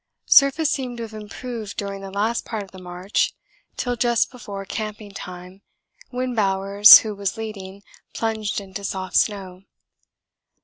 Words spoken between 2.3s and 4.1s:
part of the march till